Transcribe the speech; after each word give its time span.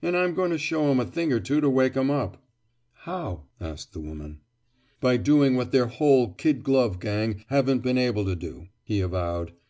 And 0.00 0.16
I'm 0.16 0.32
going 0.32 0.50
to 0.50 0.56
show 0.56 0.86
'em 0.88 0.98
a 0.98 1.04
thing 1.04 1.30
or 1.30 1.38
two 1.38 1.60
to 1.60 1.68
wake 1.68 1.94
'em 1.94 2.10
up." 2.10 2.42
"How?" 3.00 3.42
asked 3.60 3.92
the 3.92 4.00
woman. 4.00 4.40
"By 4.98 5.18
doing 5.18 5.56
what 5.56 5.72
their 5.72 5.88
whole 5.88 6.32
kid 6.32 6.62
glove 6.64 6.98
gang 6.98 7.44
haven't 7.48 7.82
been 7.82 7.98
able 7.98 8.24
to 8.24 8.34
do," 8.34 8.68
he 8.82 9.02
avowed. 9.02 9.52